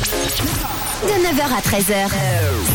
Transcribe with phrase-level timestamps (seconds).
[0.00, 2.08] De 9h à 13h,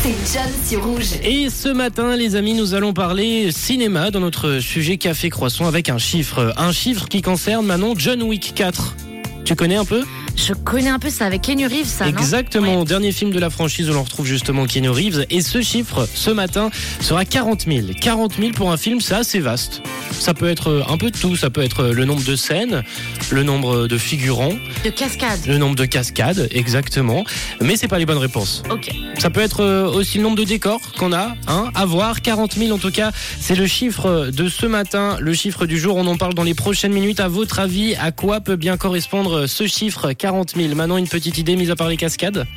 [0.03, 1.13] c'est John sur Rouge.
[1.23, 5.89] Et ce matin, les amis, nous allons parler cinéma dans notre sujet Café Croissant avec
[5.89, 6.53] un chiffre.
[6.55, 8.95] Un chiffre qui concerne Manon John Wick 4.
[9.43, 10.03] Tu connais un peu?
[10.35, 12.85] Je connais un peu ça avec Kenny Reeves, ça, Exactement, Ouais.
[12.85, 15.25] dernier film de la franchise où l'on retrouve justement Keanu Reeves.
[15.29, 16.69] Et ce chiffre, ce matin,
[16.99, 17.87] sera 40 000.
[18.01, 19.81] 40 000 pour un film, c'est assez vaste.
[20.11, 21.35] Ça peut être un peu de tout.
[21.35, 22.83] Ça peut être le nombre de scènes,
[23.31, 24.53] le nombre de figurants,
[24.83, 25.39] De cascade.
[25.47, 27.23] le nombre de cascades, exactement.
[27.61, 28.61] Mais c'est pas les bonnes réponses.
[28.69, 28.91] Ok.
[29.17, 32.21] Ça peut être euh, aussi le nombre de décors qu'on a, hein, à voir.
[32.21, 35.95] 40 000 en tout cas, c'est le chiffre de ce matin, le chiffre du jour.
[35.95, 37.19] On en parle dans les prochaines minutes.
[37.21, 40.11] À votre avis, à quoi peut bien correspondre ce chiffre?
[40.25, 42.47] 40 000 Maintenant, une petite idée, mise à part les cascades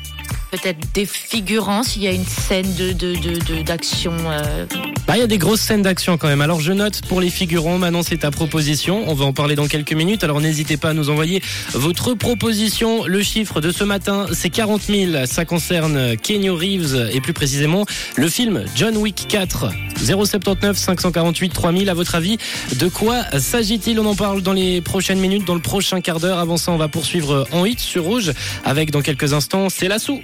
[0.49, 4.11] Peut-être des figurants s'il y a une scène de de de d'action.
[4.25, 4.65] euh,
[5.09, 6.41] Bah, il y a des grosses scènes d'action quand même.
[6.41, 7.79] Alors, je note pour les figurants.
[7.79, 9.05] Maintenant, c'est ta proposition.
[9.07, 10.23] On va en parler dans quelques minutes.
[10.23, 11.41] Alors, n'hésitez pas à nous envoyer
[11.73, 13.05] votre proposition.
[13.07, 15.25] Le chiffre de ce matin, c'est 40 000.
[15.25, 17.87] Ça concerne Kenny Reeves et plus précisément
[18.17, 19.71] le film John Wick 4.
[19.97, 21.89] 079 548 3000.
[21.89, 22.37] À votre avis,
[22.77, 23.99] de quoi s'agit-il?
[23.99, 26.37] On en parle dans les prochaines minutes, dans le prochain quart d'heure.
[26.37, 28.31] Avant ça, on va poursuivre en hit sur Rouge
[28.63, 30.21] avec dans quelques instants, c'est l'assaut.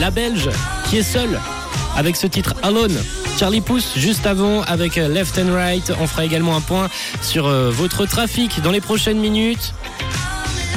[0.00, 0.48] La Belge
[0.88, 1.38] qui est seule
[1.94, 2.96] avec ce titre Alone.
[3.38, 5.92] Charlie Pousse juste avant avec euh, Left and Right.
[6.00, 6.88] On fera également un point
[7.20, 9.74] sur euh, votre trafic dans les prochaines minutes.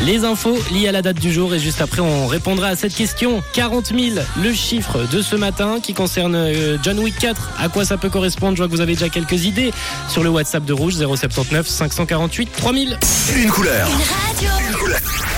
[0.01, 2.93] Les infos liées à la date du jour et juste après on répondra à cette
[2.93, 3.41] question.
[3.53, 7.51] 40 000, le chiffre de ce matin qui concerne euh, John Wick 4.
[7.59, 8.57] À quoi ça peut correspondre?
[8.57, 9.71] Je vois que vous avez déjà quelques idées
[10.09, 12.99] sur le WhatsApp de Rouge 079 548 3000.
[13.37, 13.87] Une couleur.
[13.87, 14.49] Une radio.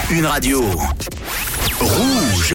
[0.10, 0.64] Une radio.
[1.80, 2.44] Rouge.